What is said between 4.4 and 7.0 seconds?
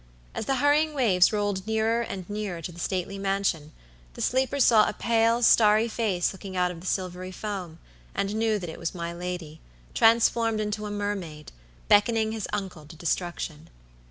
saw a pale, starry face looking out of the